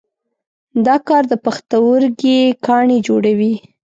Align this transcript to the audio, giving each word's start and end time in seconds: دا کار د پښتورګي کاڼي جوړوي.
دا 0.85 0.95
کار 1.07 1.23
د 1.31 1.33
پښتورګي 1.45 2.39
کاڼي 2.65 2.97
جوړوي. 3.07 3.53